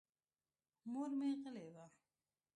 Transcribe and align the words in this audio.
مور 0.91 1.09
مې 1.19 1.29
غلې 1.41 1.65
وه. 1.73 1.85